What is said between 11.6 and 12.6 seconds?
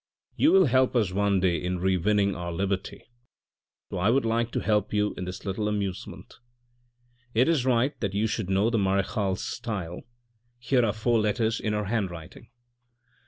her hand writing."